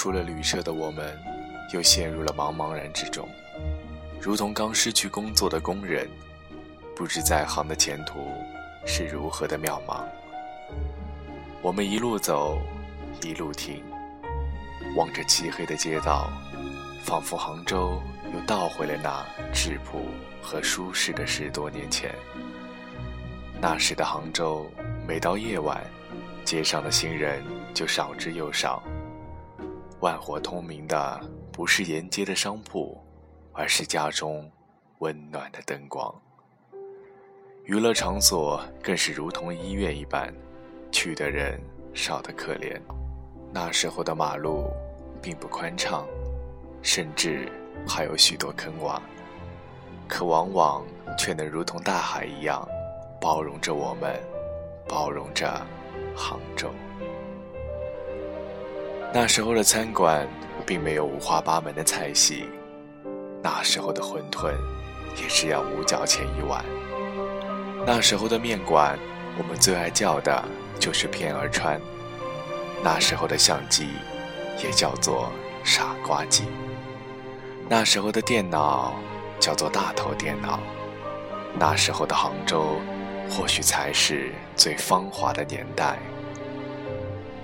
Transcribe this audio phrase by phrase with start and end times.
[0.00, 1.14] 出了旅社的我们，
[1.74, 3.28] 又陷入了茫茫然之中，
[4.18, 6.08] 如同刚失去工作的工人，
[6.96, 8.32] 不知在行的前途
[8.86, 10.02] 是如何的渺茫。
[11.60, 12.58] 我们一路走，
[13.22, 13.84] 一路听，
[14.96, 16.30] 望着漆黑的街道，
[17.02, 18.00] 仿佛杭州
[18.32, 20.06] 又倒回了那质朴
[20.40, 22.14] 和舒适的十多年前。
[23.60, 24.66] 那时的杭州，
[25.06, 25.78] 每到夜晚，
[26.42, 28.82] 街上的行人就少之又少。
[30.00, 31.20] 万火通明的
[31.52, 32.98] 不是沿街的商铺，
[33.52, 34.50] 而是家中
[35.00, 36.14] 温暖的灯光。
[37.64, 40.32] 娱乐场所更是如同医院一般，
[40.90, 41.60] 去的人
[41.92, 42.80] 少得可怜。
[43.52, 44.70] 那时候的马路
[45.20, 46.06] 并不宽敞，
[46.82, 47.52] 甚至
[47.86, 48.98] 还有许多坑洼，
[50.08, 50.82] 可往往
[51.18, 52.66] 却能如同大海一样，
[53.20, 54.18] 包容着我们，
[54.88, 55.60] 包容着
[56.16, 56.70] 杭州。
[59.12, 60.24] 那时候的餐馆
[60.64, 62.48] 并没有五花八门的菜系，
[63.42, 64.52] 那时候的馄饨
[65.20, 66.64] 也只要五角钱一碗。
[67.84, 68.96] 那时候的面馆，
[69.36, 70.44] 我们最爱叫的
[70.78, 71.80] 就是片儿川。
[72.84, 73.88] 那时候的相机
[74.62, 75.28] 也叫做
[75.64, 76.44] 傻瓜机。
[77.68, 78.94] 那时候的电脑
[79.40, 80.60] 叫做大头电脑。
[81.58, 82.76] 那时候的杭州，
[83.28, 85.98] 或许才是最芳华的年代。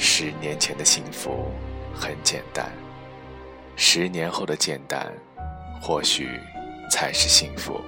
[0.00, 1.50] 十年前的幸福
[1.92, 2.70] 很简单，
[3.74, 5.12] 十年后的简单，
[5.82, 6.40] 或许
[6.88, 7.80] 才是幸福。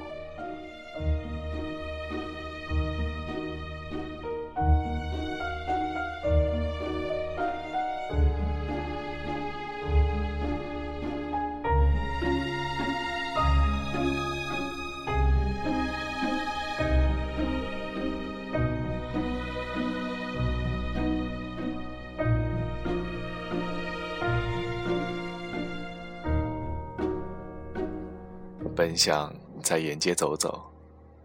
[28.81, 29.31] 本想
[29.63, 30.59] 在沿街走走，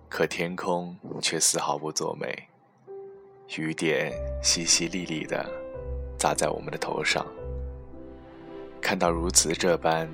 [0.10, 2.38] 可天空却丝毫不作美，
[3.56, 4.12] 雨点
[4.44, 5.50] 淅淅沥沥的
[6.18, 7.26] 砸在我们的头上。
[8.82, 10.06] 看到如此这般，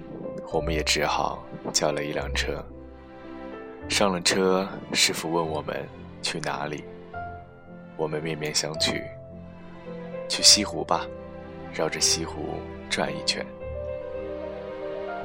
[0.53, 1.43] 我们也只好
[1.73, 2.63] 叫了一辆车。
[3.89, 5.83] 上了车，师傅问我们
[6.21, 6.83] 去哪里，
[7.97, 9.01] 我们面面相觑，
[10.29, 11.07] 去西湖吧，
[11.73, 13.43] 绕着西湖转一圈。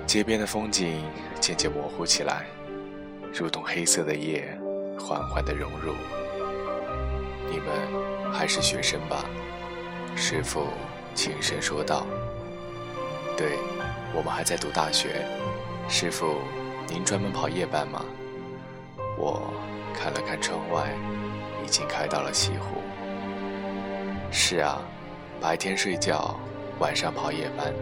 [0.06, 1.02] 街边的风景
[1.40, 2.46] 渐渐模糊起来，
[3.34, 4.56] 如同黑色的夜，
[4.96, 5.94] 缓缓地融入。
[7.50, 9.24] 你们还是学生吧？
[10.14, 10.68] 师傅
[11.12, 12.06] 轻声说道。
[13.36, 13.58] 对，
[14.14, 15.26] 我们还在读大学。
[15.88, 16.36] 师傅，
[16.88, 18.04] 您专门跑夜班吗？
[19.18, 19.52] 我
[19.92, 20.88] 看了看窗外，
[21.64, 22.80] 已经开到了西湖。
[24.30, 24.80] 是啊，
[25.40, 26.38] 白天睡觉，
[26.78, 27.74] 晚上跑夜班。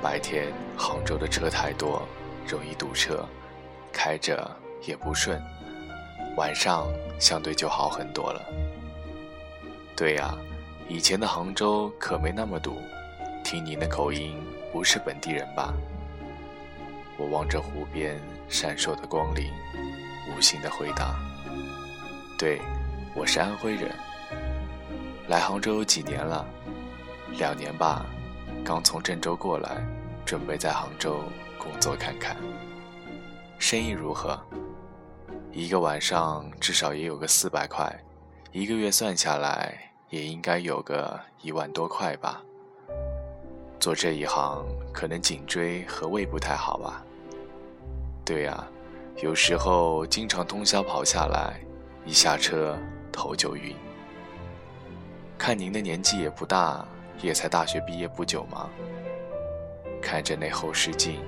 [0.00, 0.46] 白天
[0.82, 2.02] 杭州的车太多，
[2.44, 3.24] 容易堵车，
[3.92, 4.50] 开着
[4.82, 5.40] 也不顺。
[6.36, 6.88] 晚上
[7.20, 8.42] 相对就好很多了。
[9.94, 10.36] 对呀，
[10.88, 12.82] 以前的杭州可没那么堵。
[13.44, 14.36] 听您的口音，
[14.72, 15.72] 不是本地人吧？
[17.16, 19.52] 我望着湖边闪烁的光临，
[20.34, 21.14] 无心的回答
[22.36, 22.60] ：“对，
[23.14, 23.94] 我是安徽人。
[25.28, 26.44] 来杭州有几年了？
[27.38, 28.04] 两年吧。”
[28.64, 29.84] 刚从郑州过来，
[30.24, 31.20] 准备在杭州
[31.58, 32.36] 工作看看。
[33.58, 34.40] 生意如何？
[35.52, 37.94] 一个晚上至少也有个四百块，
[38.50, 42.42] 一个月算下来也应该有个一万多块吧。
[43.78, 47.04] 做这一行，可能颈椎和胃不太好吧？
[48.24, 48.66] 对呀，
[49.22, 51.60] 有时候经常通宵跑下来，
[52.04, 52.78] 一下车
[53.12, 53.74] 头就晕。
[55.36, 56.86] 看您的年纪也不大。
[57.20, 58.68] 也才大学毕业不久吗？
[60.02, 61.20] 看着那后视镜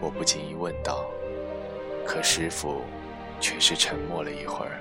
[0.00, 1.08] 我不经意问道
[2.04, 2.82] 可师傅
[3.40, 4.80] 却是沉默了一会儿。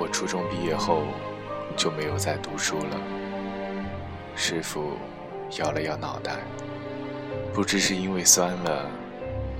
[0.00, 1.04] 我初中毕业后
[1.76, 3.24] 就没有再读书了。
[4.34, 4.98] 师傅
[5.58, 6.38] 摇了摇脑袋，
[7.52, 8.90] 不知是因为酸了，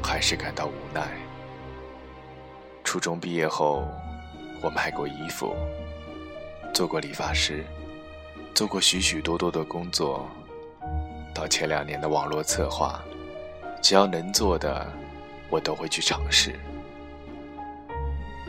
[0.02, 1.06] 还是感到无奈。
[2.82, 3.87] 初中毕业后，
[4.61, 5.55] 我卖过衣服，
[6.73, 7.64] 做过理发师，
[8.55, 10.29] 做过许许多多的工作。
[11.32, 13.00] 到前两年的网络策划，
[13.81, 14.87] 只要能做的，
[15.49, 16.55] 我都会去尝试。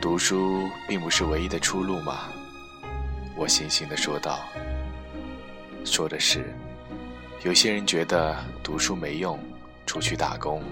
[0.01, 2.21] 读书并不是唯一的出路嘛，
[3.35, 4.39] 我悻悻地说道。
[5.83, 6.53] 说的是，
[7.43, 9.39] 有些人觉得读书没用，
[9.85, 10.63] 出去打工，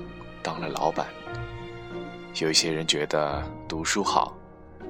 [0.42, 1.06] 当了老板；
[2.42, 4.36] 有些人觉得读书好，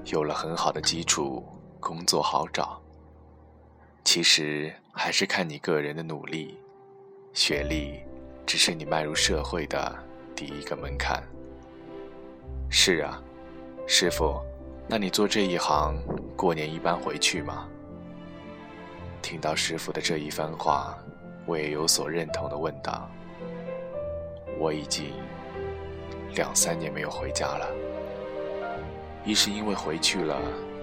[0.05, 1.43] 有了很好的基础，
[1.79, 2.81] 工作好找。
[4.05, 6.57] 其实还是看你个人的努力，
[7.33, 7.99] 学历
[8.45, 9.93] 只是你迈入社会的
[10.35, 11.21] 第一个门槛。
[12.69, 13.21] 是啊。
[13.85, 14.39] 师傅，
[14.87, 16.01] 那你做这一行，
[16.37, 17.67] 过年一般回去吗？
[19.21, 20.97] 听到师傅的这一番话，
[21.45, 23.09] 我也有所认同的问道
[24.57, 25.13] ：“我已经
[26.35, 27.67] 两三年没有回家了。
[29.25, 30.39] 一是因为回去了，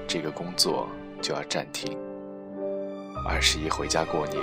[0.07, 0.89] 这个工作
[1.23, 1.97] 就要暂停；
[3.27, 4.43] 二是一回家过年，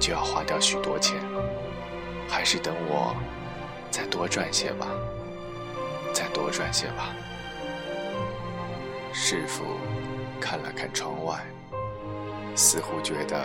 [0.00, 1.16] 就要花掉许多钱。
[2.28, 3.16] 还是等我
[3.90, 4.86] 再多赚些吧，
[6.12, 7.14] 再多赚些吧。”
[9.12, 9.64] 师傅
[10.40, 11.38] 看了看窗外，
[12.54, 13.44] 似乎觉得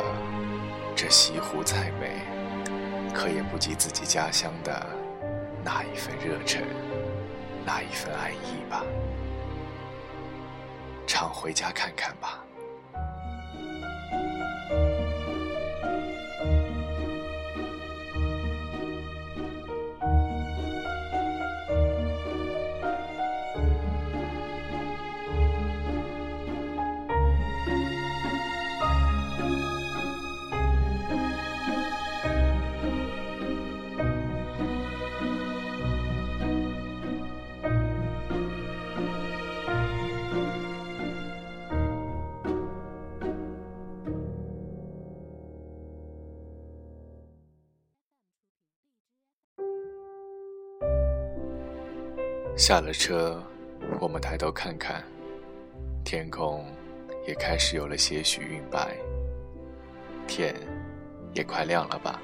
[0.96, 2.22] 这西湖再美，
[3.14, 4.88] 可也不及自己家乡的
[5.64, 6.64] 那一份热忱，
[7.66, 8.84] 那一份爱意吧。
[11.06, 12.44] 常回家看看吧。
[52.66, 53.44] 下了车，
[54.00, 55.04] 我们抬头看看，
[56.06, 56.66] 天空
[57.28, 58.96] 也开始有了些许晕白，
[60.26, 60.56] 天
[61.34, 62.22] 也快亮了吧？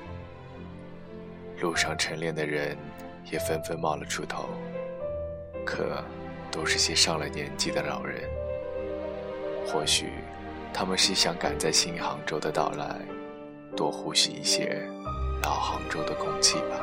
[1.60, 2.78] 路上晨练的人
[3.30, 4.46] 也纷纷冒了出头，
[5.66, 6.02] 可
[6.50, 8.22] 都是些上了年纪的老人。
[9.68, 10.10] 或许
[10.74, 12.96] 他们是想赶在新杭州的到来，
[13.76, 14.88] 多呼吸一些
[15.44, 16.80] 老杭州的空气吧。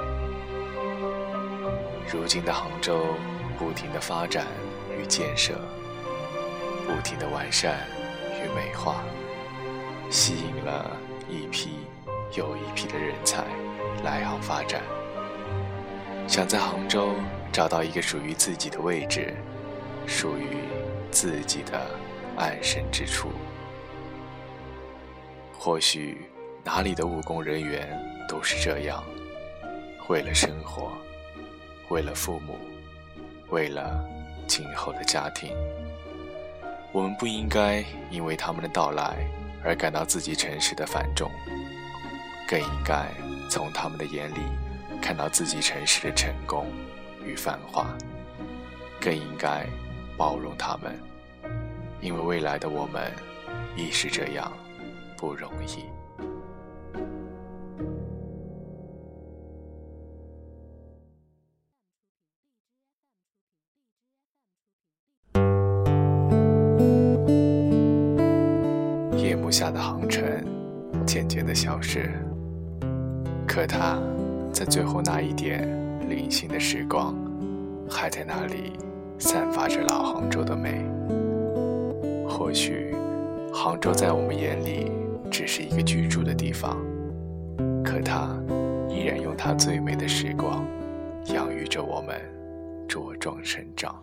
[2.12, 3.03] 如今的杭州。
[3.58, 4.47] 不停的发展
[4.99, 5.55] 与建设，
[6.87, 7.87] 不停的完善
[8.35, 9.03] 与美化，
[10.11, 10.97] 吸引了
[11.29, 11.79] 一批
[12.37, 13.44] 又一批的人才
[14.05, 14.82] 来杭发展。
[16.29, 17.14] 想在杭州
[17.53, 19.34] 找到一个属于自己的位置，
[20.06, 20.58] 属于
[21.10, 21.81] 自己的
[22.36, 23.31] 安身之处。
[25.58, 26.29] 或许
[26.63, 27.98] 哪里的务工人员
[28.29, 29.03] 都是这样，
[30.08, 30.93] 为了生活，
[31.89, 32.58] 为了父母。
[33.50, 34.05] 为了
[34.46, 35.50] 今后的家庭，
[36.93, 39.17] 我们不应该因为他们的到来
[39.62, 41.31] 而感到自己城市的繁重，
[42.48, 43.06] 更应该
[43.48, 44.41] 从他们的眼里
[45.00, 46.67] 看到自己城市的成功
[47.24, 47.86] 与繁华，
[49.00, 49.67] 更应该
[50.17, 50.98] 包容他们，
[52.00, 53.12] 因为未来的我们
[53.76, 54.53] 亦是这样
[55.17, 55.84] 不容易。
[71.56, 72.10] 消失，
[73.48, 73.98] 可他
[74.53, 75.67] 在最后那一点
[76.06, 77.15] 零星的时光，
[77.89, 78.75] 还在那里
[79.19, 80.84] 散发着老杭州的美。
[82.29, 82.94] 或许，
[83.55, 84.93] 杭州在我们眼里
[85.31, 86.77] 只是一个居住的地方，
[87.82, 88.29] 可它
[88.91, 90.63] 依然用它最美的时光，
[91.32, 92.20] 养育着我们
[92.86, 93.96] 茁壮成长。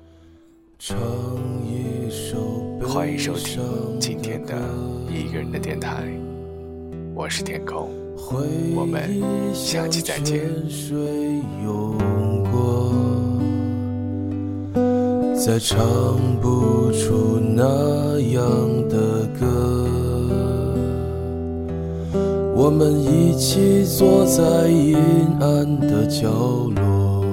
[2.84, 4.58] 欢迎收听今天的
[5.08, 6.04] 一个人的电台，
[7.16, 7.90] 我是天空，
[8.76, 9.22] 我们
[9.54, 10.42] 下期再见。
[15.36, 15.78] 再唱
[16.42, 18.42] 不出那样
[18.88, 19.86] 的歌，
[22.56, 24.96] 我们一起坐在阴
[25.42, 26.30] 暗的角
[26.76, 27.26] 落。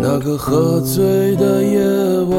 [0.00, 1.78] 那个喝醉的夜
[2.30, 2.38] 晚，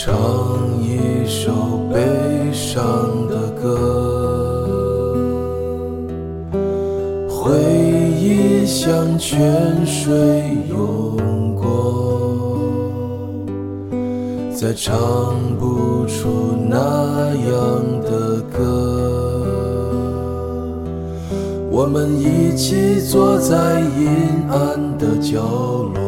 [0.00, 0.14] 唱
[0.80, 1.50] 一首
[1.92, 3.66] 悲伤的歌，
[7.28, 7.50] 回
[8.16, 10.14] 忆像泉水
[10.68, 12.60] 涌过，
[14.54, 14.94] 再唱
[15.58, 18.56] 不出那样的歌。
[21.72, 24.08] 我们一起坐在阴
[24.48, 25.42] 暗的角
[25.92, 26.07] 落。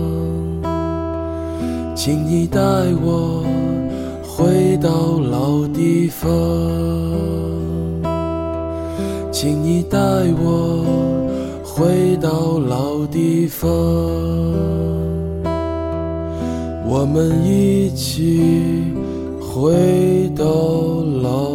[2.03, 2.59] 请你带
[3.03, 3.45] 我
[4.23, 6.27] 回到老地方，
[9.31, 9.99] 请你带
[10.43, 10.83] 我
[11.63, 13.69] 回到老地方，
[16.89, 18.83] 我们一起
[19.39, 20.43] 回到
[21.21, 21.50] 老